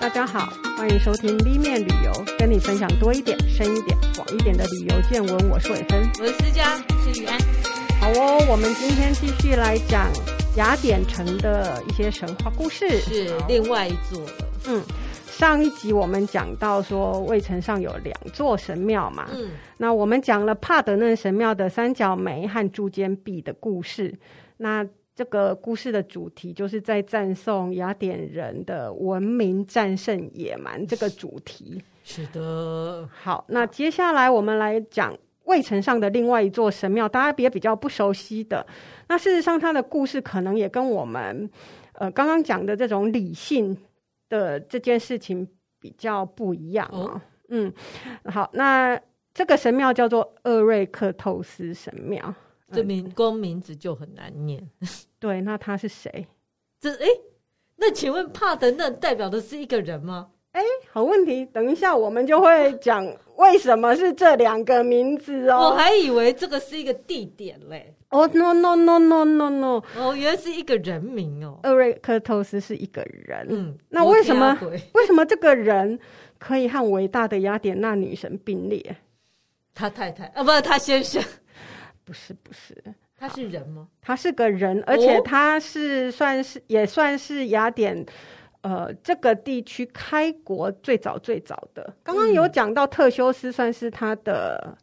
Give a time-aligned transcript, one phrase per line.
[0.00, 5.50] 大家好，欢迎收听 B 面旅游，跟你分享多一点、深一点、广一点的旅游见闻。
[5.50, 7.36] 我是伟芬，我是思佳，是雨安。
[8.00, 10.08] 好哦，我们今天继续来讲
[10.56, 14.32] 雅典城的一些神话故事，是另外一座了。
[14.68, 14.80] 嗯，
[15.26, 19.28] 上一集我们讲到说，卫城上有两座神庙嘛。
[19.34, 24.14] 嗯，那我们讲了帕德嫩神庙的三角梅和柱间壁的故事。
[24.58, 24.86] 那
[25.18, 31.82] 这个故事的主题就是在赞颂雅典人的文明战胜野蛮这个主题。
[32.04, 35.12] 是的，好，那接下来我们来讲
[35.46, 38.64] 卫城上的另外一座神庙，大家也比较不熟悉的。
[39.08, 41.50] 那事实上，它的故事可能也跟我们
[41.94, 43.76] 呃刚刚讲的这种理性
[44.28, 45.48] 的这件事情
[45.80, 46.94] 比较不一样啊。
[46.94, 47.72] 哦、嗯，
[48.26, 48.96] 好，那
[49.34, 52.32] 这个神庙叫做厄瑞克透斯神庙。
[52.72, 54.68] 这名光名字就很难念，
[55.18, 56.26] 对，那他是谁？
[56.80, 57.06] 这哎，
[57.76, 60.28] 那请问帕德嫩代表的是一个人吗？
[60.52, 65.70] 哎，好问题，等一下我们就会讲为什么是这两个名字哦。
[65.70, 67.94] 我还以为这个是一个地点嘞。
[68.10, 71.60] 哦、oh,，no no no no no no，哦，原来是一个人名哦。
[71.62, 74.58] 厄瑞克透斯是一个人，嗯，那为什么
[74.94, 75.98] 为什么这个人
[76.38, 78.96] 可以和伟大的雅典娜女神并列？
[79.74, 81.22] 他太太啊，不是他先生。
[82.08, 82.74] 不是不是，
[83.18, 83.86] 他是人吗？
[84.00, 88.02] 他是个人，而且他是算是、哦、也算是雅典
[88.62, 91.94] 呃这个地区开国最早最早的。
[92.02, 94.74] 刚刚有讲到特修斯算是他的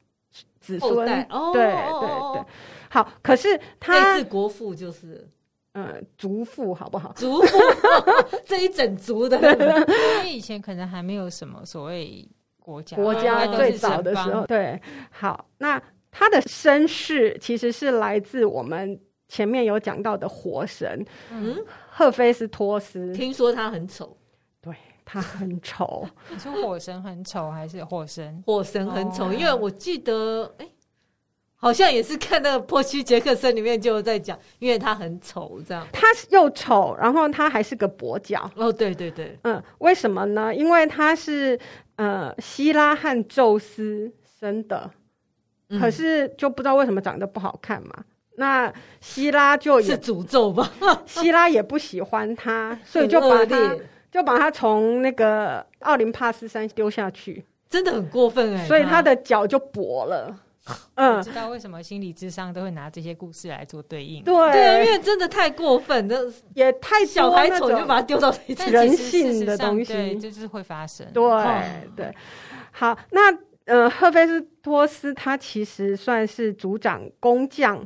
[0.60, 2.46] 子孙，哦、对对对。
[2.90, 5.28] 好，可是他是国父，就是
[5.74, 7.12] 嗯族父，好不好？
[7.14, 7.58] 族父
[8.46, 12.30] 这一整族的，因为以前可能还没有什么所谓
[12.60, 14.80] 国家，国家最早的时候，对。
[15.10, 15.82] 好，那。
[16.26, 23.14] 他的身世其实是来自我们前面有讲到的火神，嗯，赫菲斯托斯。
[23.14, 24.18] 听说他很丑，
[24.60, 24.74] 对，
[25.06, 26.08] 他很丑。
[26.32, 28.44] 你说火神很丑还是火神？
[28.44, 30.68] 火神很丑，因为我记得，哎，
[31.56, 35.88] 好像也是看那个波西杰克森里面就在讲，因为他很丑，这样。
[35.94, 38.50] 他又丑，然后他还是个跛脚。
[38.56, 40.56] 哦，对对对，嗯，为什么呢？
[40.56, 41.60] 因为他是
[41.98, 44.90] 呃希拉和宙斯生的。
[45.80, 48.04] 可是就不知道为什么长得不好看嘛？
[48.38, 48.70] 那
[49.00, 50.70] 希拉就也是诅咒吧？
[51.08, 53.76] 希拉也不喜欢他，所以就把他
[54.12, 58.68] 就把他从那个奥林帕斯山丢下去，真的很过分哎、欸！
[58.68, 60.38] 所以他的脚就跛了。
[60.96, 64.22] 嗯，知道为什么心理智商都会拿这些故事来做对应？
[64.24, 68.34] 对，对，因为真的太过分，这也太小孩丑就把他丢到
[68.68, 71.08] 人性的东西，对，就是会发生。
[71.14, 71.24] 对
[71.96, 72.14] 对，
[72.72, 73.32] 好，那。
[73.66, 77.86] 呃，赫菲斯托斯他其实算是主掌工匠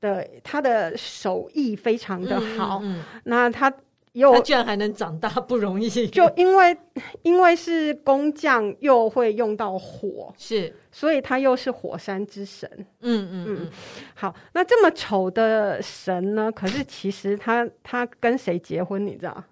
[0.00, 2.80] 的，他的手艺非常的好。
[2.82, 3.72] 嗯嗯嗯，那他
[4.12, 5.88] 又他居然还能长大，不容易。
[5.88, 6.76] 就因为
[7.22, 12.70] 因为是工匠，又会用到火， 是，所以他又是火山之神。
[13.00, 13.70] 嗯嗯嗯。
[14.14, 16.52] 好，那这么丑的神呢？
[16.52, 19.04] 可是其实他他跟谁结婚？
[19.04, 19.42] 你知道？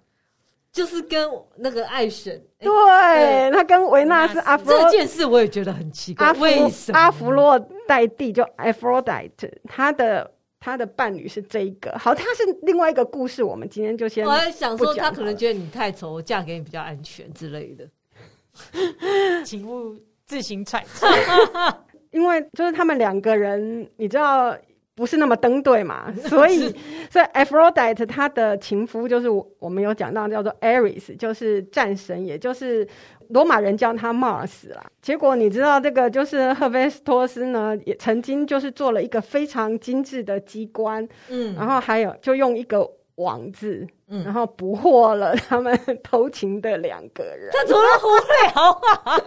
[0.73, 6.33] 就是跟那个爱神，对，对他跟维纳斯阿弗洛，这件事我也觉得很奇怪。
[6.33, 6.97] 为什么？
[6.97, 11.95] 阿弗洛代蒂就 Aphrodite，他的他的伴侣是这一个。
[11.99, 14.25] 好，他是另外一个故事，我们今天就先。
[14.25, 17.87] 我还想说，他可能觉得你太丑，我嫁给你比较安全之类的，
[19.45, 19.95] 请勿
[20.25, 21.07] 自行揣测。
[22.09, 24.57] 因为就是他们两个人，你知道。
[24.95, 26.69] 不是那么登对嘛， 所以
[27.09, 29.27] 所以 Aphrodite 他的情夫就是
[29.59, 32.87] 我们有讲到叫做 Ares，就是战神，也就是
[33.29, 34.85] 罗马人叫他 Mars 啦。
[35.01, 47.49] 结果你知道这个就是赫菲斯托斯呢，也曾经就是做了一个非常精致的机关，嗯，然后还有就用一个网子，嗯，然后捕获了他们偷情的两个人。
[47.51, 48.07] 他怎么无
[48.53, 48.71] 聊
[49.05, 49.19] 啊？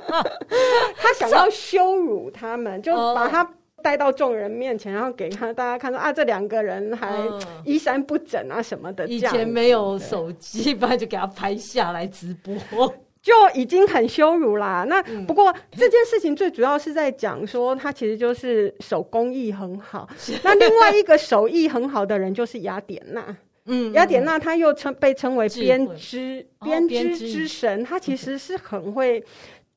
[0.97, 3.49] 他想要羞辱他们，就把他。
[3.87, 7.17] 带到众人面前，然后给他大家看说啊，这两个人还
[7.65, 9.07] 衣衫不整啊什么的。
[9.07, 12.93] 以前没有手机，不然就给他拍下来直播，
[13.23, 14.85] 就已经很羞辱啦。
[14.89, 20.09] 那不过这件事情最主要是在讲说，他其实就是手工艺很好。
[20.43, 23.37] 那另外一个手艺很好的人就是雅典娜。
[23.67, 29.23] 嗯，雅典娜她又称被称为编织编织之神，她其实是很会。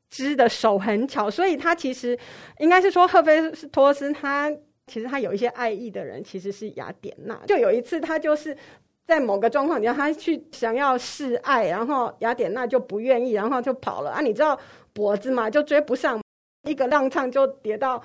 [0.09, 2.17] 织的手很巧，所以他其实
[2.57, 4.51] 应该是说，赫菲斯托斯他
[4.88, 7.39] 其实他有一些爱意的人，其实是雅典娜。
[7.45, 8.57] 就有一次，他就是
[9.06, 14.19] 在某个状况底下，他去想要示爱，然后雅典娜就不愿意，然后就跑了啊！
[14.19, 14.59] 你知道
[14.94, 16.19] 脖子嘛，就追不上，
[16.67, 18.01] 一个踉跄就跌到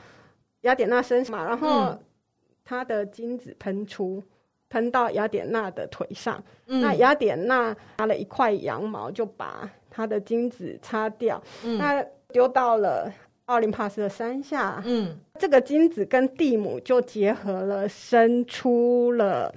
[0.60, 1.98] 雅典娜身上嘛，然后
[2.64, 4.22] 他的精子喷出，
[4.68, 6.42] 喷到雅典娜的腿上。
[6.66, 9.70] 嗯、那雅典娜拿了一块羊毛，就把。
[9.94, 11.78] 他的精子擦掉，嗯。
[11.78, 13.12] 那丢到了
[13.44, 19.54] 奥林帕斯的山下，嗯，这个精子跟蒂姆就结合了，生出了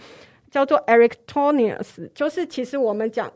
[0.51, 3.31] 叫做 Erichthonius，就是其实我们讲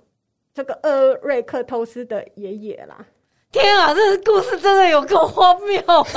[0.54, 3.04] 这个厄瑞克托斯的爷爷啦。
[3.52, 6.04] 天啊，这个故事真的有够荒谬啊！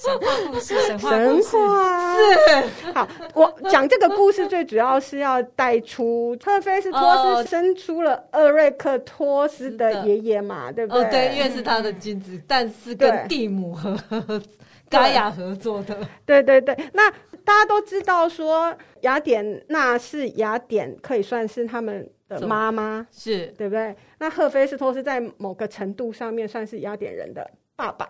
[0.00, 11.04] 神话故事，神话神故事，话是，好，我讲这个故事最主要是要带出特菲斯托斯生出了厄瑞克托斯的爷爷嘛，对不对？
[11.04, 13.96] 哦，对，因为是他的精子，但是跟蒂姆和
[14.90, 15.96] 盖亚合作的。
[16.26, 17.08] 对对对，那
[17.44, 23.94] 大家都知道说雅典娜是雅典，可以算是他们的妈妈，是对不对？
[24.18, 28.08] 那赫菲斯托斯在某个程度上面算是雅典人的爸爸。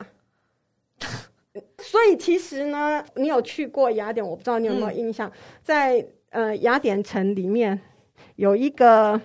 [1.79, 5.33] 所以其实呢，你有去过雅典，我不知道你有没有印象，嗯、
[5.63, 7.81] 在呃雅典城里面
[8.37, 9.21] 有一个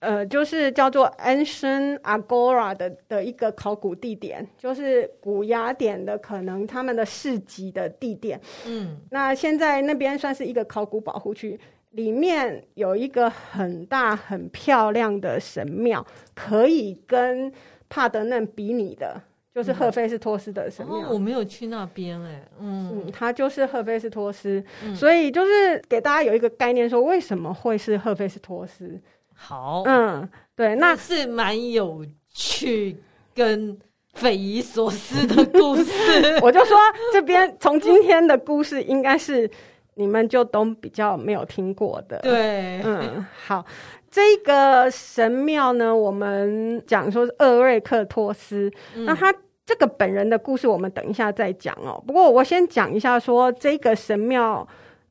[0.00, 8.38] 呃，就是叫做 Ancient Agora 的的一个考古地点，就是古雅典的可能他们的市集的地点。
[8.66, 11.58] 嗯，那现在那边算是一个考古保护区，
[11.94, 17.52] 里面有一个很大很漂亮的神庙，可以跟
[17.88, 19.20] 帕德嫩比拟的。
[19.54, 29.00] 就是赫菲斯托斯的神庙，哦，我没有去那边哎，嗯，嗯，他就是赫菲斯托斯，嗯，所以就是给大家有一个概念，说为什么会是赫菲斯托斯？
[29.32, 32.96] 好，嗯，对，那是蛮有趣
[33.32, 33.78] 跟
[34.14, 35.92] 匪夷所思的故事。
[36.42, 36.76] 我就说
[37.12, 39.48] 这边从今天的故事，应该是
[39.94, 43.64] 你们就都比较没有听过的，对，嗯，好。
[44.10, 49.34] 这个神庙呢，我们讲说是厄瑞克托斯，嗯、那他
[49.66, 52.00] 这个本人的故事，我们等一下再讲哦。
[52.06, 54.64] 不过我先讲一下说，这个神庙，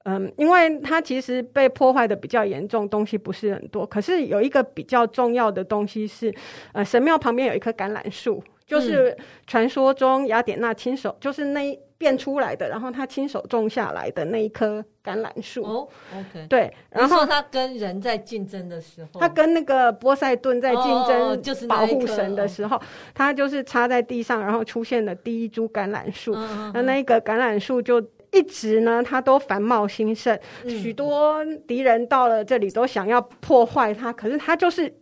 [0.06, 3.86] 嗯，因为它其实被破坏的比较严重，东西不是很多。
[3.86, 6.34] 可是有一个比较重要的东西是，
[6.72, 11.78] 呃，神庙旁边有一棵橄榄树，就是传说中雅典娜亲手，就是那。
[12.04, 15.64] 变出来的，然后他亲手种下来的那一棵橄榄树。
[15.64, 16.74] 哦，OK，对。
[16.90, 22.78] 然后他跟人在竞争的时候，他跟那个波塞顿在竞争，就是保护神的时候，
[23.14, 26.36] 他就是插在地上，然后出现了第一株橄榄树。
[26.74, 34.94] 那那个橄榄树就一直呢，它都繁茂兴盛，许多敌人到了这里都想要破坏它，可是它就是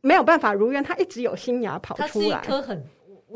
[0.00, 2.40] 没有办法如愿，它一直有新芽跑出来。
[2.42, 2.84] 它是一棵很。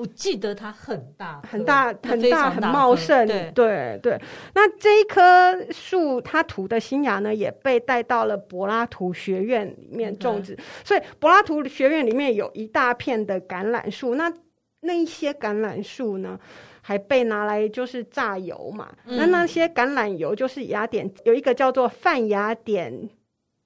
[0.01, 3.27] 我记得它很大，很大，很大，很茂盛。
[3.27, 4.19] 对对对。
[4.55, 5.23] 那这一棵
[5.71, 10.57] 树，它吐的新芽呢，也被带到了柏拉图学院里面种植。
[10.83, 14.15] 所以柏拉图学院里面有一大片的橄榄树。
[14.15, 14.33] 那
[14.81, 16.41] 那一些橄榄树呢，
[16.81, 18.89] 还被拿来就是榨油嘛。
[19.05, 22.91] 嗯、那那些橄榄油就是雅典有一个叫做泛雅典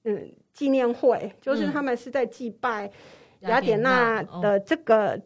[0.02, 2.90] 嗯纪念会，就是他们是在祭拜
[3.42, 5.16] 雅典娜的这个。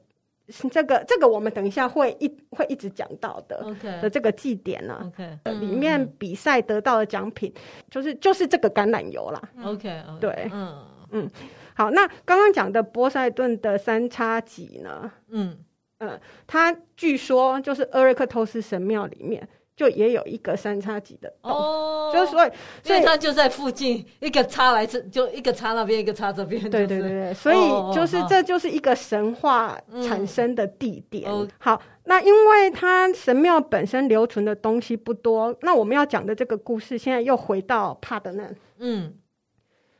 [0.70, 4.00] 这个这个我们等一下会一会一直讲到的，OK。
[4.00, 5.38] 的这个祭典呢，OK。
[5.60, 7.52] 里面比赛得到的奖品
[7.90, 10.86] 就是就是这个橄榄油啦，OK 对，嗯。
[11.10, 11.30] 嗯，
[11.74, 15.56] 好，那刚刚讲的波塞顿的三叉戟呢，嗯。
[16.00, 19.48] 嗯，它据说就是厄瑞克托斯神庙里面。
[19.78, 22.50] 就也有一个三叉戟的哦，就是所以，
[22.82, 26.60] 所以它就在附近，一个插来这，就一个插那边，一个插这边。
[26.68, 31.30] 对对对对，所以就是这就是一个神话产生的地点。
[31.58, 38.56] 好，那因为它神庙本身留存的东西不多，那我们要讲的这个故事，现在又回到帕德嫩。
[38.78, 39.14] 嗯，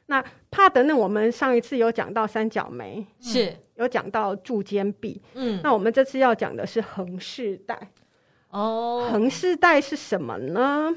[0.06, 0.20] 那
[0.50, 5.22] 帕德嫩，我们上一次有讲到三角梅，是有讲到柱间壁。
[5.34, 7.78] 嗯，那我们这次要讲的是横世带。
[8.50, 10.94] 哦，横式带是什么呢？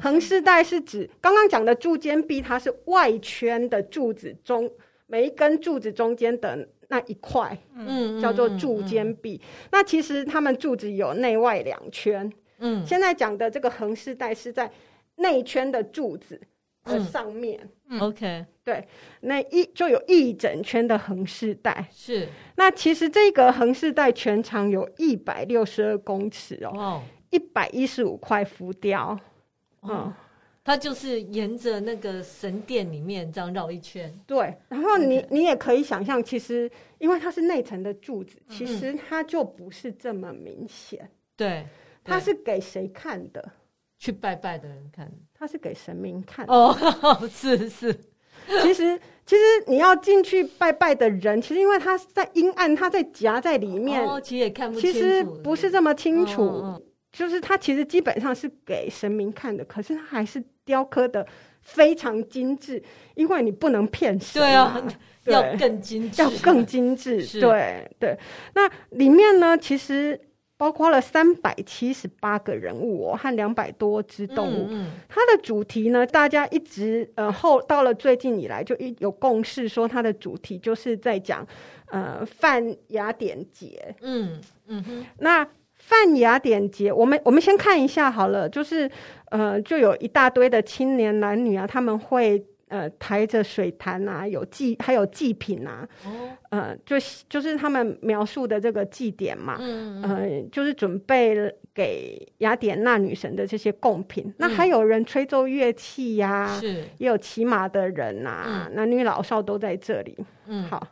[0.00, 4.70] 横式带是指刚刚讲的柱间壁，它是外圈的柱子中
[5.06, 9.36] 每一根柱子中间的那一块，嗯，叫做柱间壁。
[9.36, 14.70] 嗯嗯嗯、那其实他们柱子有内外两圈，嗯，现在讲的这个横式带是在
[15.16, 16.40] 内圈的柱子
[16.84, 17.58] 的上面。
[17.88, 18.86] 嗯嗯、OK，对，
[19.20, 21.86] 那一就有一整圈的横式带。
[21.90, 29.18] 是，那其实这个横式带全长有一百六十二公尺哦，一百一十五块浮雕。
[29.82, 30.14] 嗯、哦，
[30.64, 34.12] 它就是沿着那个神殿里面这样绕一圈。
[34.26, 41.06] 对，然后你.你也可以想象，其实因为它是内层的柱子，其实它就不是这么明显。
[41.36, 41.66] 对，
[42.02, 43.52] 它是给谁看的？
[44.04, 46.76] 去拜拜的人看，他是给神明看哦，
[47.32, 47.98] 是是。
[48.62, 54.98] 其实其实你要进去拜拜的人，其实因为他在阴暗，他在夹在里面，哦，其实也看不清楚。
[54.98, 56.78] 其实不是这么清楚。
[57.10, 61.26] 就是他其实基本上是给神明看的，可是他还是雕刻的
[61.62, 62.82] 非常精致，
[63.14, 64.82] 因为你不能骗神，对啊，
[65.24, 68.18] 对要更精致，要更精致，对对。
[68.54, 70.20] 那里面呢，其实
[70.64, 74.66] 包括了三百七十八个人物哦，和两百多只动物。
[74.70, 81.46] 嗯嗯，它的主题呢，大家一直呃后到了最近以来就一有共识说，它的主题就是在讲
[81.88, 83.94] 呃泛雅典节。
[84.00, 85.46] 嗯嗯哼，那。
[85.76, 88.90] 泛雅典节，我们我们先看一下好了，就是
[89.30, 92.42] 呃，就有一大堆的青年男女啊，他们会
[92.74, 96.10] 呃抬着水坛啊，有祭还有祭品啊，哦、
[96.50, 96.96] 呃，就
[97.28, 101.36] 就是他们描述的这个祭典嘛，嗯，嗯，呃，就是准备
[101.72, 104.24] 给雅典娜女神的这些贡品。
[104.26, 110.16] 嗯、那还有人吹奏乐器呀、啊，是，也有骑马的人呐、啊，嗯、男女老少都在这里。
[110.46, 110.84] 嗯，好，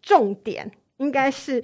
[0.00, 1.62] 重点应该是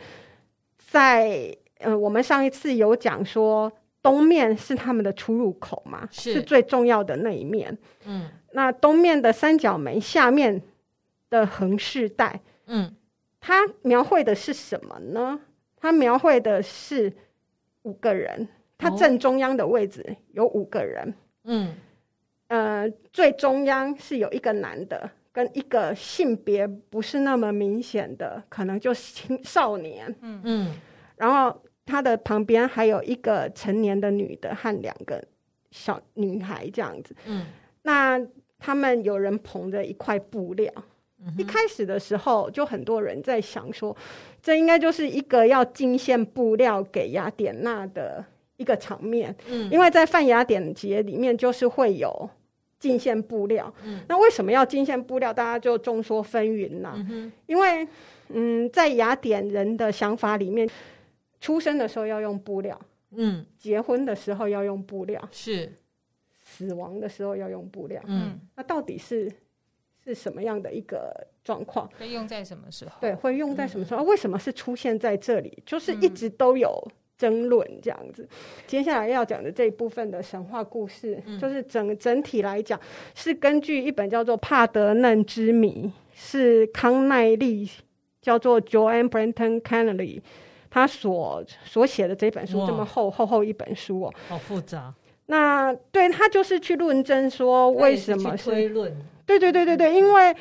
[0.76, 1.56] 在。
[1.80, 3.70] 呃，我们上一次有讲说，
[4.04, 7.76] 东面是他们的出入口嘛，是，是最重要的那一面。
[8.04, 10.60] 嗯，那东面的三角门下面
[11.30, 12.94] 的横饰带，嗯，
[13.40, 15.40] 它描绘的是什么呢？
[15.78, 17.10] 它描绘的是
[17.84, 18.46] 五个人，
[18.76, 21.14] 它正中央的位置有五个人。
[21.44, 21.74] 嗯，
[22.48, 30.14] 呃，最中央是有一个男的，跟一个性别不是那么明显的，可能就是青少年。
[30.20, 30.74] 嗯嗯。
[31.16, 35.22] 然后他的旁边还有一个成年的女的和两个
[35.70, 37.14] 小女孩这样子。
[37.26, 37.44] 嗯，
[37.82, 38.18] 那
[38.58, 40.72] 他们有人捧着一块布料。
[41.26, 43.94] 嗯、一开始的时候，就很多人在想说，
[44.42, 48.24] 这应该就是一个要进献布料给雅典娜的
[48.56, 49.34] 一个场面。
[49.46, 52.28] 嗯，因为在泛雅典节里面，就是会有
[52.78, 53.72] 进献布料。
[53.84, 55.32] 嗯，那为什么要进献布料？
[55.32, 56.92] 大家就众说纷纭了。
[56.96, 57.86] 嗯、哼因为
[58.28, 60.66] 嗯，在雅典人的想法里面。
[61.44, 65.70] 出生的时候要用布料，嗯，结婚的时候要用布料，是，
[66.42, 69.30] 死亡的时候要用布料，嗯，那到底是
[70.02, 71.86] 是什么样的一个状况？
[71.98, 72.92] 会用在什么时候？
[72.98, 74.02] 对，会用在什么时候？
[74.02, 75.62] 嗯、为什么是出现在这里？
[75.66, 76.82] 就是一直都有
[77.18, 78.22] 争论这样子。
[78.22, 78.28] 嗯、
[78.66, 82.80] 接下来要讲的这一部分的神话故事，嗯、就是整整体来讲
[83.14, 87.68] 是根据一本叫做《帕德嫩之谜》，是康奈利
[88.22, 90.22] 叫做 Joanne Brenton Kennelly
[90.74, 94.92] 他所所写的这本书这么厚厚厚一本书哦，好复杂。
[95.26, 98.92] 那对他就是去论证说为什么是推论？
[99.24, 100.36] 对对对对对，因为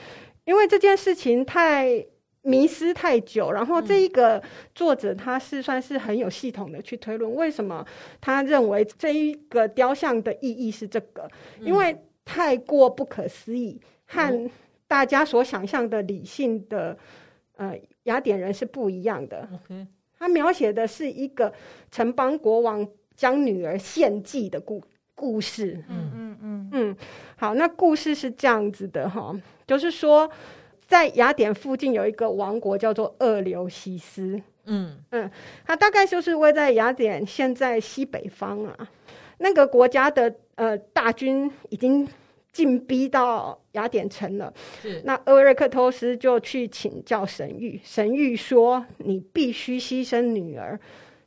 [0.45, 2.03] 因为这件事情太
[2.41, 4.41] 迷失太久，然后这一个
[4.73, 7.85] 作者他是算是很有系统的去推论为什么
[8.19, 11.29] 他认为这一个雕像的意义是这个，
[11.61, 14.49] 因为太过不可思议，和
[14.87, 16.97] 大家所想象的理性的
[17.57, 19.47] 呃雅典人是不一样的。
[20.24, 21.51] 他描写的是一个
[21.92, 24.82] 城邦国王将女儿献祭的故
[25.13, 25.84] 故事。
[25.89, 26.98] 嗯嗯嗯嗯，
[27.36, 29.36] 好，那故事是这样子的哈，
[29.68, 30.32] 就是说，
[30.88, 34.42] 在雅典附近有一个王国叫做厄流西斯。
[34.63, 35.30] 嗯嗯，
[35.65, 38.89] 它大概就是位在雅典现在西北方啊。
[39.39, 42.08] 那个国家的呃大军已经。
[42.53, 50.79] 进逼到雅典城了，是那厄瑞克托斯就去请教神谕，神谕说：“你必须牺牲女儿，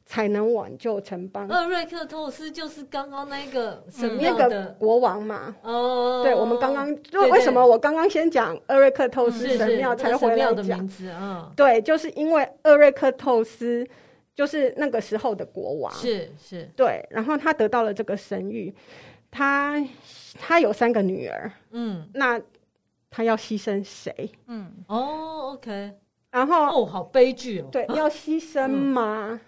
[0.04, 5.56] 才能挽救城邦。”厄瑞克托斯就是刚刚那个神庙的、嗯、那个国王嘛？
[5.62, 10.78] 哦，对，我们刚刚就为什么我刚刚先讲厄瑞克托斯神庙才回来讲？
[10.78, 13.85] 名字啊，对，就是因为厄瑞克托斯
[14.33, 18.73] 就是那个时候的国王，是是，对，然后他得到了这个神谕，
[19.28, 19.85] 他。
[20.38, 22.40] 他有三个女儿，嗯，那
[23.11, 24.31] 他要牺牲谁？
[24.47, 25.93] 嗯，哦，OK，
[26.31, 29.31] 然后哦，好悲剧哦，对，要牺牲吗？
[29.33, 29.40] 嗯、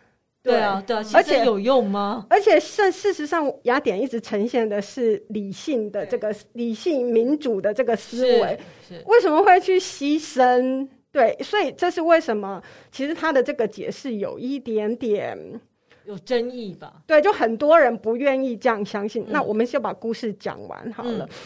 [0.42, 2.26] 对，啊，对啊，而且有用吗？
[2.30, 10.88] 而且事事实上，雅典一直呈现的是理性的这个理性民主的这个思维，是为什么会去牺牲？
[11.10, 12.62] 对，所以这是为什么？
[12.92, 15.60] 其实他的这个解释有一点点。
[16.08, 17.02] 有争议吧？
[17.06, 19.24] 对，就很多人不愿意这样相信。
[19.24, 21.26] 嗯、那我们就把故事讲完好了。
[21.26, 21.36] 嗯、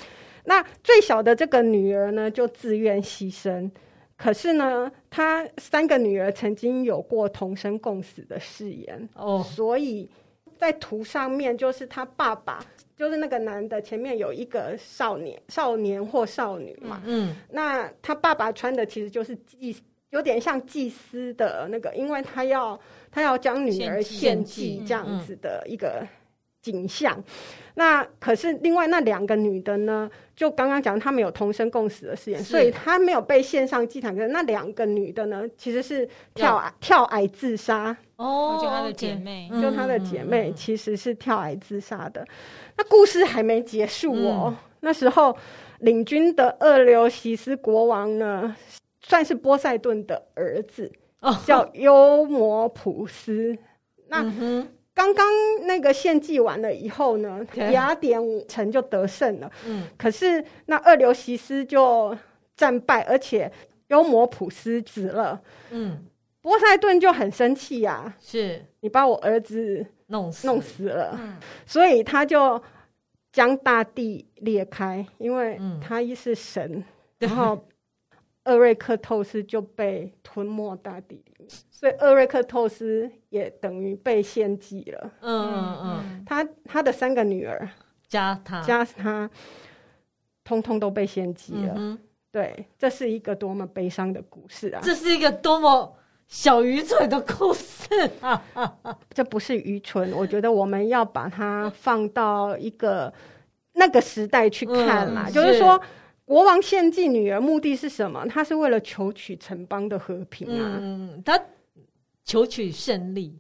[0.45, 3.69] 那最小的这个女儿呢，就自愿牺牲。
[4.17, 10.09] 可是呢，她三个女儿曾经有过同生共死的誓言哦，所以
[10.57, 12.65] 在图上面就是她爸爸，
[12.97, 17.03] 就是那个男的前面有一个少年、少年或少女嘛。
[17.05, 19.77] 嗯，嗯，那他爸爸穿的其实就是祭，
[20.11, 22.79] 有点像祭司的那个，因为他要。
[23.13, 26.05] 他要将女儿献祭这样子的一个
[26.63, 27.23] 景象。
[27.75, 30.11] 那可是另外那两个女的呢？
[30.35, 34.15] 就刚刚讲，她们有同生共死的誓言，所以她没有被献上祭坛。
[34.15, 37.97] 可是那两个女的呢，其实是跳崖跳崖自杀。
[38.17, 42.27] 哦，就她的姐妹，就她的姐妹其实是跳崖自杀的。
[42.77, 44.47] 那故事还没结束哦。
[44.49, 45.37] 嗯、那时候
[45.81, 48.55] 领军的厄流西斯国王呢，
[49.01, 50.91] 算是波塞顿的儿子，
[51.23, 53.57] 哦、叫幽摩普斯。
[54.09, 54.23] 那。
[54.23, 55.27] 嗯刚刚
[55.63, 59.51] 那个献祭完了以后呢，雅典城就得胜了。
[59.65, 62.15] 嗯，可是那二流西斯就
[62.55, 63.51] 战败，而且
[63.89, 65.41] 幽摩普斯死了。
[65.71, 66.05] 嗯，
[66.43, 71.19] 波塞顿就很生气呀，是你把我儿子弄死弄死了。
[71.19, 72.63] 嗯，所以他就
[73.33, 76.85] 将大地裂开，因为他一是神，
[77.19, 77.67] 然后。
[78.45, 85.13] 厄瑞克透斯就被吞没大地里面，所以厄瑞克透斯也等于被献祭了。
[85.21, 87.69] 嗯嗯嗯，他他的三个女儿
[88.09, 89.31] 加他加他，
[90.43, 91.75] 通通都被献祭了。
[91.77, 91.97] 嗯、
[92.33, 94.81] 对，这是一个多么悲伤的故事啊！
[94.83, 95.97] 这是一个多么
[96.27, 98.43] 小愚蠢的故事啊！
[99.15, 103.13] 这不是愚蠢，我觉得我们要把它放到一个
[103.75, 105.81] 那个时代去看啦，嗯、就是说。
[106.25, 108.25] 国王献祭女儿，目的是什么？
[108.29, 110.79] 他是为了求取城邦的和平啊！
[110.81, 111.39] 嗯，他
[112.25, 113.37] 求取胜利。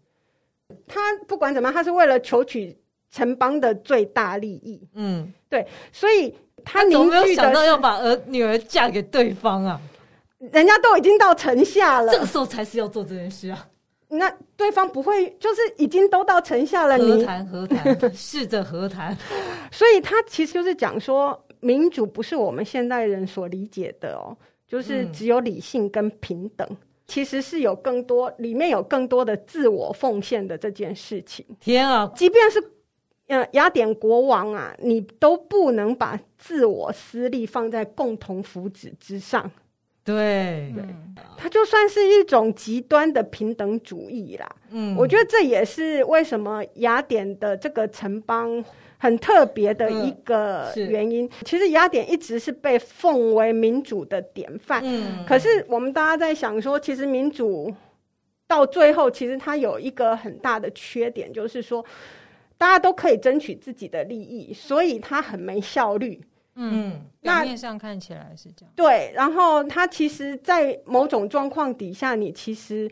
[0.88, 2.76] 他不管怎么样，他是为了求取
[3.10, 4.80] 城邦的最大利益。
[4.94, 6.34] 嗯，对，所以
[6.64, 9.80] 他凝聚的没有想到要把儿女儿嫁给对方啊！
[10.38, 13.68] 人家都已经到城下了，这个时候才是要做这件事啊！
[14.08, 19.16] 那对方不会，就是已经都到城下了，和谈和谈，试着和谈。
[19.70, 21.40] 所以他其实就是讲说。
[21.62, 26.76] 民主不是我们现代人所理解的哦，就是只有理性跟平等，嗯、
[27.06, 31.46] 其实是有更多，里面有更多的自我奉献的这件事情。
[31.60, 32.60] 天啊，即便是
[33.28, 39.48] 呃雅典国王啊，你都不能把自我私利放在共同福祉之上。
[40.04, 40.84] 对，对，
[41.36, 44.56] 它就算是一种极端的平等主义啦。
[44.70, 48.64] 嗯，我觉得这也是为什么雅典的这个城邦。
[49.02, 54.80] 很特别的一个原因，嗯、其实雅典一直是被奉为民主的典范。
[54.84, 57.74] 嗯，可是我们大家在想说，其实民主
[58.46, 61.84] 到最后，其实它有一个很大的缺点，就是说
[62.56, 66.20] 大家都可以争取自己的利益，所以它很没效率。
[66.54, 68.72] 嗯，那表面上看起来是这样。
[68.76, 72.88] 对，然后它其实，在某种状况底下，你其实。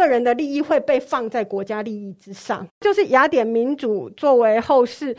[0.00, 5.14] 个人的利益会被放在国家利益之上，就是雅典民主作为后世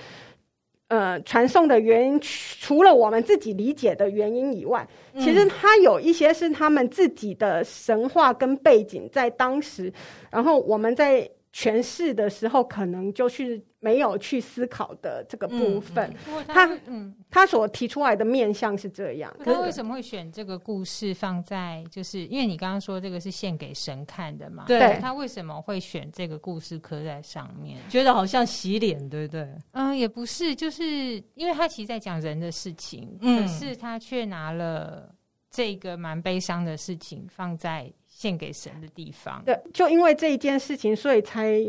[0.88, 4.88] 呃传颂的原因，除了我们自己理解的原因以外，
[5.20, 9.94] 其实它有一些是他们自己的神话跟背景在当时，
[10.32, 13.62] 然后我们在诠释的时候，可能就是。
[13.84, 19.36] 没有去思考的这个部分，嗯、他嗯，他所提出来的面向是这样。
[19.44, 21.84] 他为什么会选这个故事放在？
[21.90, 24.66] 就是因为你刚刚说这个是献给神看的嘛？
[24.68, 25.00] 对。
[25.02, 27.80] 他为什么会选这个故事刻在上面？
[27.90, 29.50] 觉得好像洗脸，对不对？
[29.72, 30.86] 嗯，也不是，就是
[31.34, 35.12] 因为他其实在讲人的事情，嗯、可是他却拿了
[35.50, 37.92] 这个蛮悲伤的事情放在。
[38.22, 41.60] 献给神的地方，对，就因为这一件事情，所以才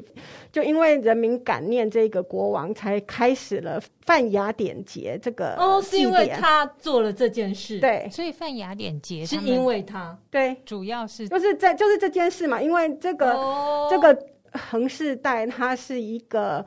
[0.53, 16.63] 就因为人民感念这个国王，才开始了泛雅典节这个哦，是因为他做了这件事，对，所以泛雅典节是因为他，对，主要是就是在就是这件事嘛，因为这个、哦、这个横世代，它是一个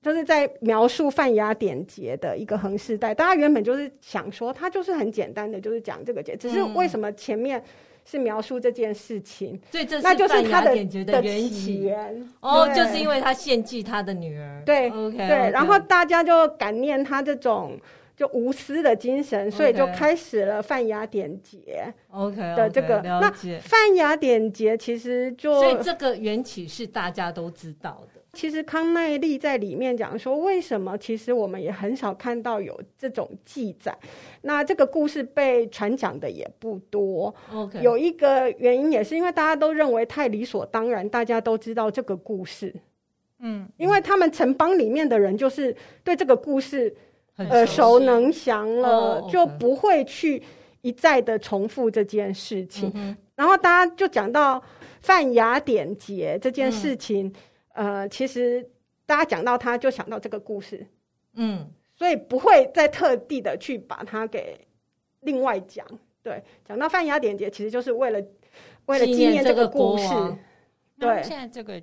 [0.00, 7.62] 就是在描述泛雅典节的一个横世代，大家原本就是想说，它就是很简单的，就是讲这个节，只是为什么前面。
[8.10, 17.78] 是描述这件事情，所以这是那就是他的的起源哦，就是因为他献祭他的女儿，对，OK，对，然后大家就感念他这种
[18.16, 28.17] 就无私的精神，所以就开始了泛雅典节，OK 的这个那泛雅典节其实就所以这个缘起是大家都知道的。
[28.38, 33.92] 其实康奈利在里面讲说，为什么其实我们也很少看到有这种记载。
[34.42, 37.34] 那这个故事被传讲的也不多。
[37.52, 42.72] OK，有一个原因也是因为大家都认为太理所当然，大家都知道这个故事。
[43.40, 45.74] 嗯，因为他们城邦里面的人就是
[46.04, 46.94] 对这个故事
[47.38, 50.40] 耳熟能详了，就不会去
[50.82, 52.92] 一再的重复这件事情。
[52.94, 54.62] 嗯、然后大家就讲到
[55.00, 57.34] 泛雅典节这件事情。
[57.78, 58.68] 嗯呃，其实
[59.06, 60.84] 大家讲到他，就想到这个故事，
[61.34, 64.58] 嗯，所以不会再特地的去把它给
[65.20, 65.86] 另外讲。
[66.22, 68.20] 对，讲到泛雅典节，其实就是为了
[68.86, 70.08] 为了纪念这个故事。
[70.98, 71.80] 对，现在这个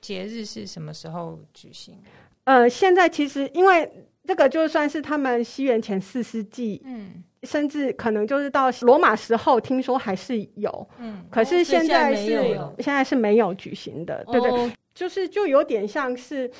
[0.00, 1.96] 节日是什么时候举行？
[2.44, 3.88] 呃，现在其实因为
[4.24, 16.50] 这个就算是他们西元前四世纪，嗯，甚至可能就是到罗马时候，听说还是有，嗯，可是现在是、哦、现在，是没有举行的，对对，哦、就是就有点像是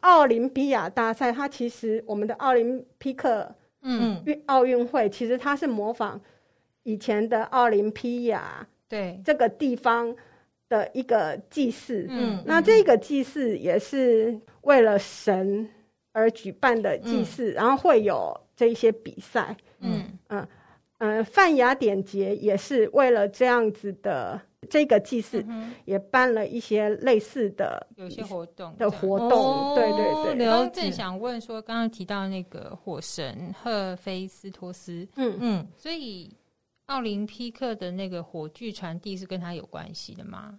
[0.00, 6.20] 奥林匹亚大赛，它其实我们的奥林匹克，嗯，运奥运会其实它是模仿
[6.82, 9.20] 以前的奥林匹亚，对。
[9.24, 10.12] 这个地方
[10.68, 15.70] 的一个祭祀，嗯，那这个祭祀也是为了神
[16.10, 20.02] 而举办的祭祀，嗯、然后会有这一些比赛，嗯。
[20.30, 20.48] 嗯
[20.98, 25.44] 嗯，泛雅典节也是为了这样子的这个祭祀，
[25.84, 30.46] 也办了一些类似的有些活动的活动，对对对。
[30.46, 35.36] 然后正想问说，刚刚提到那个火神赫菲斯托斯，嗯。
[35.40, 36.30] 嗯，所以
[36.86, 40.58] 奥林匹克的那个火炬传递是跟他有关系的吗？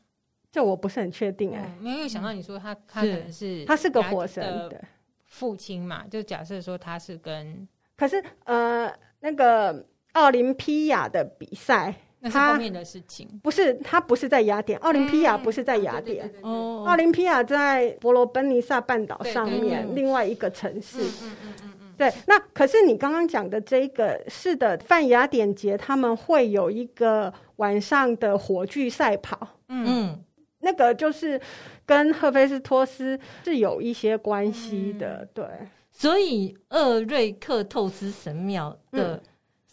[0.52, 4.82] 这我不是很确定哎、欸，没有想到你说他，他可能是他是个火神的
[5.26, 6.08] 父亲嘛？
[6.08, 8.90] 就假设说他是跟，可是呃，
[9.20, 30.20] 那个奥林匹亚的比赛，那是后面的事情，不是他不是在雅典，奥林匹亚不是在雅典，哦，奥林匹亚在伯罗奔尼撒半岛上面另外一个城市，嗯嗯嗯嗯，对，那可是你刚刚讲的这个是的，泛雅典节他们会有一个晚上的火炬赛跑，嗯。
[30.60, 31.40] 那个就是
[31.86, 35.46] 跟赫菲斯托斯是有一些关系的，嗯、对。
[35.92, 39.22] 所以厄瑞克透斯神庙的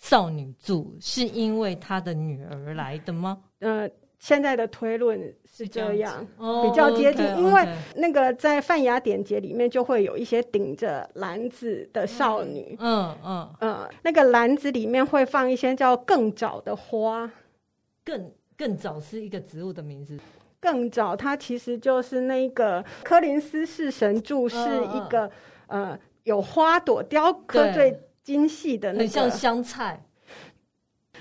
[0.03, 3.39] 少女柱是因为他的女儿来的吗？
[3.61, 3.89] 呃，
[4.19, 7.25] 现在的推论是这样，这比较接近。
[7.25, 7.41] Oh, okay, okay.
[7.41, 17.31] 因为那个在泛雅典节里面就会有一些顶着篮子的少女，嗯嗯嗯，那个篮子里面会放一些叫更早的花，
[18.05, 20.19] 更更早是一个植物的名字。
[20.61, 25.31] 更早，它其实就是那个柯林斯式神柱，是一个、
[25.69, 30.05] 嗯、呃有花朵雕刻最精细的那个，很像香菜。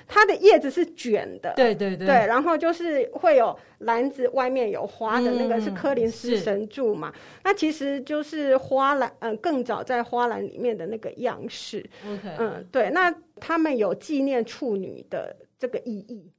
[0.07, 7.13] 它的叶子是卷的，对对对，对，然后就是会有篮子外面有花的那个是柯林斯神柱嘛？
[7.15, 11.89] 嗯、那其实就是花篮，嗯、呃，更早在花篮里面的那个样式。
[12.05, 16.29] OK，嗯，对，那他们有纪念处女的这个意义，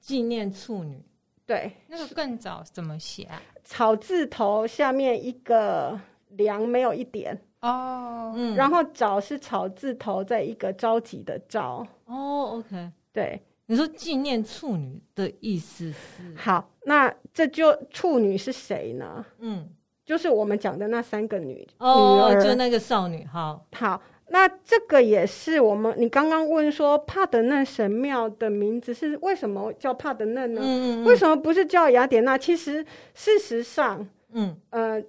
[0.00, 1.00] 纪念处女。
[1.46, 3.40] 对，那个更早怎么写啊？
[3.62, 8.32] 草字头下面一个梁，没有一点哦。
[8.36, 11.86] 嗯，然后早是草字头，在一个着急的着。
[12.06, 16.34] 哦，OK，对，你说纪念处女的意思是？
[16.36, 19.24] 好，那这就处女是谁呢？
[19.38, 19.68] 嗯，
[20.04, 23.26] 就是我们讲的那三个女哦，女儿就那个少女。
[23.26, 24.02] 好，好。
[24.28, 30.62] 那这个也是我们，你刚刚问说帕德嫩神庙的名字是为什么叫帕德嫩呢？
[30.64, 32.38] 嗯嗯，为什么不是叫雅典娜？
[32.38, 35.02] 其实事实上，嗯呃，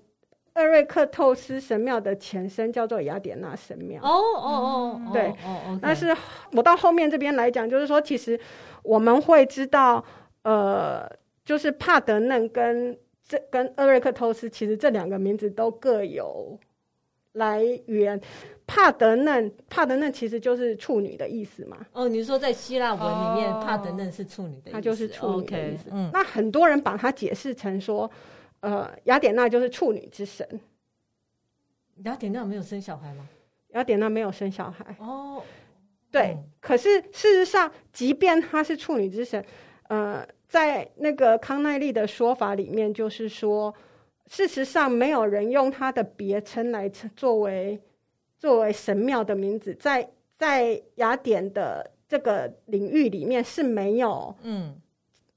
[0.55, 4.01] 厄瑞克透斯神庙的前身叫做雅典娜神庙。
[4.03, 5.79] 哦哦哦，对哦哦。
[5.81, 6.15] 但是
[6.51, 8.39] 我到后面这边来讲，就是说，其实
[8.83, 10.03] 我们会知道，
[10.43, 11.09] 呃，
[11.43, 16.59] 就是帕德嫩跟这跟厄瑞克透斯，其实这两个名字都各有
[17.33, 18.21] 来源。
[18.65, 21.77] 帕德嫩，帕德嫩其实就是处女的意思嘛。
[21.91, 25.89] 哦，你说在希腊文里面，帕德嫩是处女的意思，它就是处女的意思。
[25.91, 28.09] 嗯，那很多人把它解释成说，
[28.63, 30.47] 呃，雅典娜就是处女之神。
[32.05, 33.27] 雅典娜没有生小孩吗？
[33.73, 34.95] 雅典娜没有生小孩。
[34.99, 35.43] 哦，
[36.09, 36.35] 对。
[36.37, 39.45] 嗯、可是事实上，即便她是处女之神，
[39.89, 43.73] 呃，在那个康奈利的说法里面，就是说，
[44.27, 47.79] 事实上没有人用她的别称来作为。
[48.39, 54.75] 作为神庙的名字，在在雅典的这个领域里面是没有，嗯，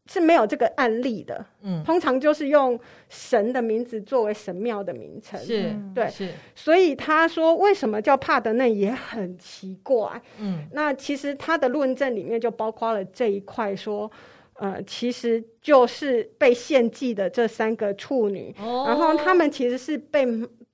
[0.07, 14.11] 是没有这个案例的，嗯，通常就是用神的名字作为神庙的名称，是，对，是，所以他说为什么叫帕德嫩也很奇怪，嗯，那其实他的论证里面就包括了这一块，说，
[14.55, 20.27] 呃，其实就是被献祭的这三个处女，哦，然后他们其实是被。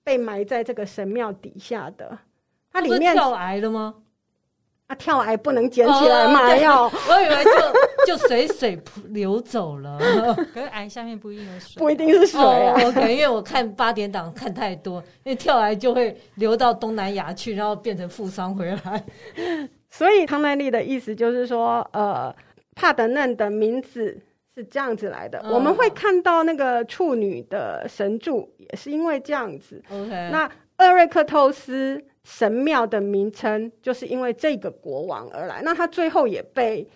[0.05, 2.19] 被埋在这个神庙底下的，
[2.73, 3.95] 它里面跳崖的吗？
[4.89, 6.57] 啊，跳崖不能捡起来嘛？
[6.57, 6.87] 要。
[7.09, 7.51] 我以为就
[8.07, 9.99] 就随水流走了，
[10.53, 12.75] 可是崖下面不一定有水，不一定是水啊。
[12.93, 19.05] 可能因为我看八点档看太多，因为跳崖就会流到东南亚去，然后变成富商回来。
[19.91, 22.35] 所以康奈利的意思就是说，呃，
[22.75, 24.21] 帕德嫩的名字。
[24.55, 29.83] 是这样子来的，嗯、我们会看到那个处女的神柱，也是因为这样子。
[29.91, 35.63] Okay 那厄瑞克透斯神庙的名称，就是因为这个国王而来。
[35.65, 36.87] 那他最后也被，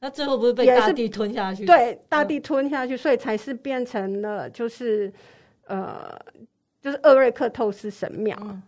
[0.00, 1.64] 那最后不是被大地吞下去？
[1.64, 5.12] 对，大地吞下去，嗯、所以才是变成了就是
[5.66, 6.16] 呃，
[6.80, 8.36] 就是厄瑞克透斯神庙。
[8.42, 8.62] 嗯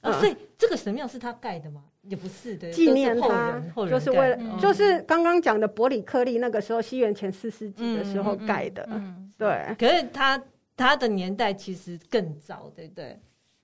[0.00, 1.82] 啊，所以这个神庙是他盖的吗？
[2.02, 8.82] 也不是的，纪念他，就是为了，嗯、就是刚刚讲的伯里克利那个时候，西元前四世纪的时候盖的。
[8.90, 10.40] 嗯嗯嗯、对，可是他
[10.76, 13.18] 他的年代其实更早，对不对？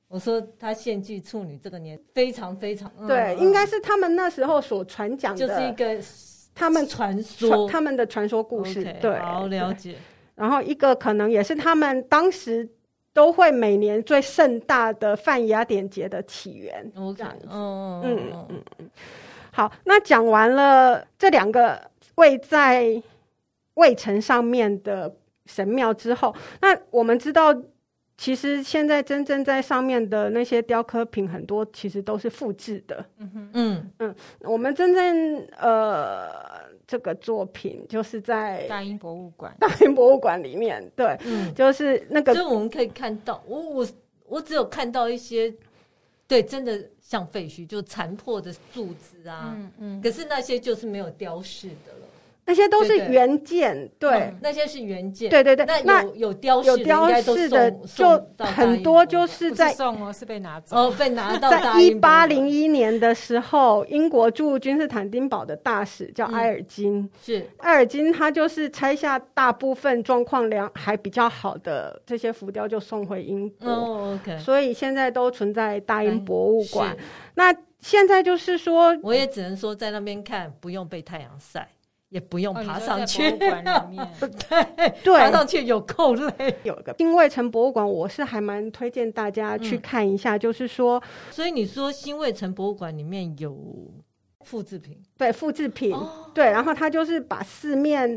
[0.08, 6.02] 我说他献祭处女这个年非常非常，对，嗯、应该是他们那时候所传讲的，就是一个
[6.54, 8.84] 他们传说，他们的传说故事。
[8.84, 9.96] Okay, 对，好了解。
[10.34, 12.68] 然后一个可能也是他们当时。
[13.14, 17.46] 都会每年最盛大的泛雅典节的起源，okay, 这样子。
[17.48, 18.18] 嗯嗯
[18.50, 18.90] 嗯嗯。
[19.52, 21.80] 好，那讲完了这两个
[22.16, 23.00] 位在
[23.74, 25.14] 卫城上面的
[25.46, 27.54] 神庙之后，那我们知道，
[28.16, 33.04] 其实现在真正在上面的那些雕刻品，很多其实都是复制的。
[33.18, 36.64] 嗯哼嗯嗯，我们真正呃。
[36.86, 43.88] 这个作品就是在大英博物馆，大英博物馆里面，对，嗯，就是那个，所以我们可以看到，我我
[44.28, 45.52] 我只有看到一些，
[46.28, 52.06] 对，真的像废墟，就残破的柱子啊，嗯嗯，可是那些就是没有雕饰的了。
[52.46, 55.64] 那些都是原件，对，那些是原件，对对对。
[55.84, 61.50] 那有有雕有雕饰的，就很多就是在送哦，是被拿走哦，被拿到。
[61.50, 73.70] 在一八零一年的时候，英国驻君士坦丁堡的大使叫埃尔金，是埃尔金，他就是拆下大部分状况良还比较好的这些浮雕，就送回英国。
[73.70, 74.38] 哦，OK。
[74.38, 76.94] 所以现在都存在大英博物馆。
[77.36, 81.68] 那现在就是说，我也只能说在那边看，不用被太阳晒。
[82.14, 83.50] 也不用爬上去， 对
[85.02, 86.56] 对，爬上去有够累。
[86.62, 90.36] 有一个新卫城博物馆，我是还蛮推荐大家去看一下。
[90.36, 93.58] 嗯、就是说，所以你说新卫城博物馆里面有
[94.42, 98.16] 复制品，对复制品，哦、对，然后它就是把四面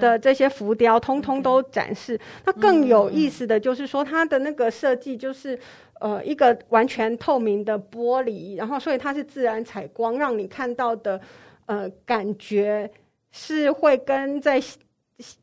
[0.00, 2.18] 的这些浮雕通通都展示。
[2.44, 5.56] 那 Okay 更有意思的就是说，它的那个设计就是
[6.00, 11.20] 呃一个完全透明的玻璃，然后所以它是自然采光，让你看到的
[11.66, 12.90] 呃感觉。
[13.30, 14.60] 是会跟在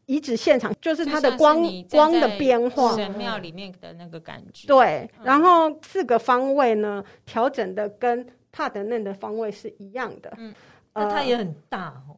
[0.06, 4.66] 遗址现场，就是它的光光的变化，神庙里面的那个感觉。
[4.68, 10.34] 对，然后四个方位呢，调整的跟帕德嫩的方位是一样的。
[10.38, 10.54] 嗯，
[10.94, 12.16] 那它也很大哦，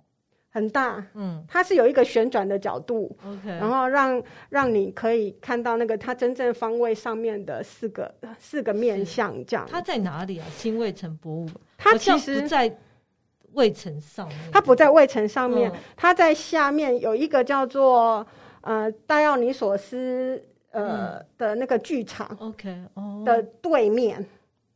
[0.51, 1.03] 很大。
[1.15, 9.67] 嗯，它是有一个旋转的角度，OK，然后让让你可以看到那个它真正方位上面的四个四个面相这样。
[9.67, 10.45] 它在哪里啊？
[10.55, 12.77] 新卫城博物馆，它其实在。
[13.53, 18.25] 卫城上面，它不在卫城上面，它在下面有一个叫做
[18.61, 23.23] 呃戴奥尼索斯呃的那个剧场，OK，哦。
[23.25, 24.23] 的对面，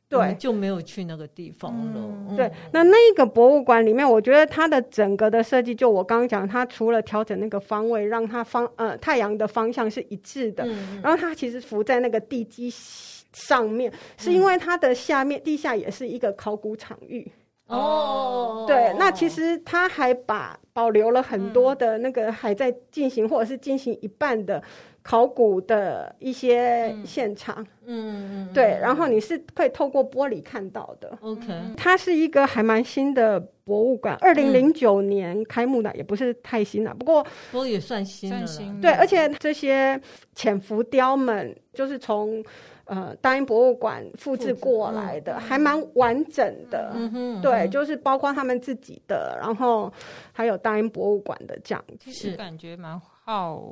[0.10, 2.36] 对，就没有去那个地方了。
[2.36, 10.66] 对，那那个博物馆里面，我觉得它的整个的设计，就我刚刚讲，它除了调整那个方位，让它方呃太阳的方向是一致的，
[11.04, 12.70] 然后它其实浮在那个地基
[13.32, 17.32] 上面，是因为它的下面地下也是一个考古场域。
[17.72, 24.62] 哦，对，那其实他还把保留了很多的那个还在进行或者是进行一半的
[25.02, 31.18] 考古的一些现场，嗯嗯，对，然后你是可以透过玻璃看到的。
[31.22, 38.46] OK，它是一个还蛮新的博物馆，二零零九年开幕的，也不是太新了，不过不过也算新了。
[38.82, 40.00] 对，而且这些
[40.36, 42.44] 浅浮雕们就是从。
[42.92, 46.92] 呃，大英博物馆复制过来的，嗯、还蛮完整的。
[46.94, 49.90] 嗯哼，对，就是包括他们自己的，然后
[50.34, 51.96] 还有大英博物馆的这样子。
[52.00, 53.64] 其实感觉蛮耗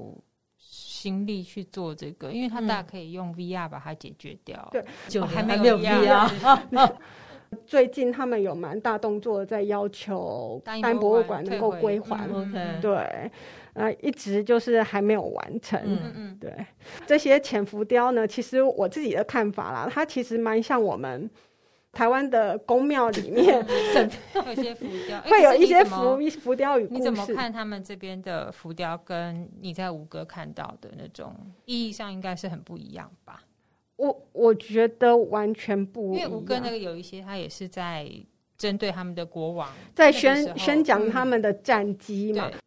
[0.58, 4.65] 心力去做这个，因为它大家可以用 VR 把它解决掉。
[4.71, 6.29] 对，就还没有 VR。
[7.65, 12.27] 最近他们有蛮大动作，在要求单博物馆能够归还。
[12.29, 13.31] OK，对。
[13.73, 15.79] 呃，一直就是还没有完成。
[15.85, 16.53] 嗯嗯，对，
[17.05, 21.29] 这些浅浮雕呢，其实我自己的看法啦，它其实蛮像我们
[21.93, 23.65] 台湾的宫庙里面
[24.35, 26.99] 有些浮雕，会有一些浮浮雕与故事。
[26.99, 31.33] 你怎么看他们这边的浮雕，跟你在吴哥看到的那种
[31.65, 33.41] 意义上，应该是很不一样吧？
[33.99, 38.09] 我我觉得完全不，因为吴哥那个有一些，他也是在
[38.57, 42.49] 针对他们的国王，在宣宣讲他们的战绩嘛。
[42.51, 42.59] 嗯。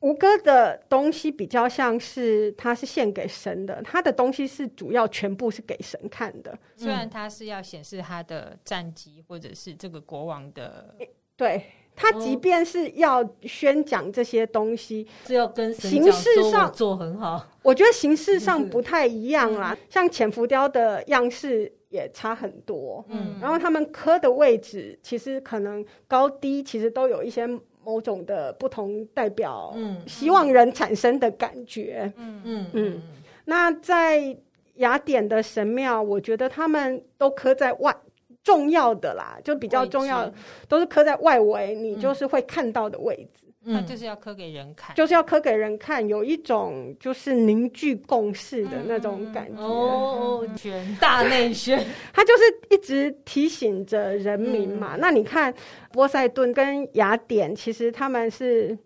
[0.00, 6.56] 吴哥的东西比较像是，他是献给神的，他的东西是主要全部是给神看的。
[6.76, 10.94] 虽然他是要显示他的战绩，或者是这个国王的，
[11.36, 11.64] 对，
[11.98, 17.44] 他即便是要宣讲这些东西，是要跟形式上做很好。
[17.62, 23.04] 我觉得形式上不太一样啦，像浅浮雕的样式也差很多。
[23.08, 27.46] 嗯，然后他们刻的位置其实可能高低其实都有一些。
[27.84, 33.02] 某种的不同代表，嗯希望人产生的感觉，嗯嗯嗯。
[33.46, 34.36] 那在
[34.74, 37.96] 雅典的神庙，我觉得他们都刻在外
[38.48, 40.32] 重要的啦，就比较重要，
[40.68, 43.44] 都是刻在外围，你就是会看到的位置。
[43.64, 49.62] 嗯，就是要刻给人看，就是要刻给人看，有一种就是凝聚共识的那种感觉。
[49.62, 50.42] 哦，
[50.98, 51.84] 大内宣，
[52.14, 52.42] 他就是
[52.74, 54.96] 一直提醒着人民嘛。
[54.96, 55.52] 嗯、那你看
[55.92, 58.78] 波塞顿跟雅典，其实他们是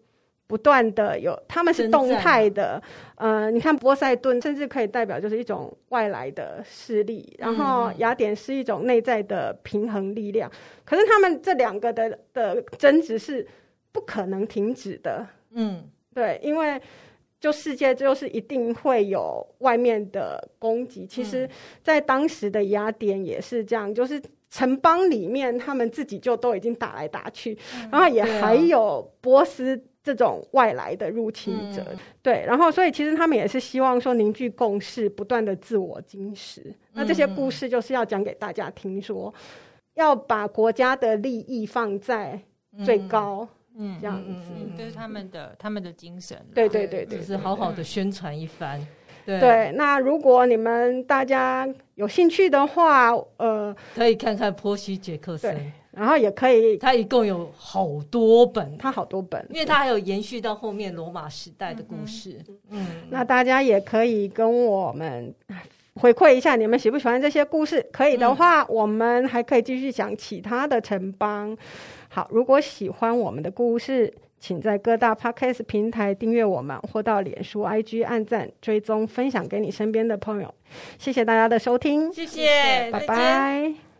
[0.52, 2.82] 不断的有，他们是动态的。
[3.14, 10.52] 呃，你看波塞顿甚至可以代表就是一种外来的势力，然后雅典是一种内在的平衡力量。
[10.84, 13.48] 可是他们这两个的的争执是。
[13.94, 15.84] 不可能停止的，嗯，
[16.14, 16.80] 对，因为
[17.38, 21.06] 就世界就是一定会有外面的攻击。
[21.06, 21.46] 其实，
[21.82, 36.60] 在当时的雅典也是这样，就是城邦里面他们自己就都已经打来打去，嗯、然后也还有波斯这种外来的入侵者，嗯、对，然后所以其实他们也是希望说凝聚共识，不断的自我精实。
[36.66, 39.34] 嗯、那这些故事就是要讲给大家听说，说
[39.94, 42.40] 要把国家的利益放在
[42.84, 43.42] 最高。
[43.42, 46.38] 嗯嗯，这样子，就是他们的他们的精神。
[46.54, 48.78] 对对对对，就是好好的宣传一番。
[49.24, 62.40] 对对，那如果你们大家有兴趣的话，呃，可以看看波西·杰克森，然后也可以，它一共有好多本，它好多本，因为它还有延续到后面罗马时代的故事。
[62.70, 65.34] 嗯，那大家也可以跟我们
[65.96, 67.86] 回馈一下，你们喜不喜欢这些故事？
[67.92, 71.56] 可以的话，我们还可以继续讲其他的城邦。
[72.08, 80.52] 好，如果喜欢我们的故事，请在各大 Podcast 平台订阅我们，或到脸书、IG 按赞、追踪、分享给你身边的朋友。
[80.98, 83.91] 谢谢大家的收听，谢谢，拜拜。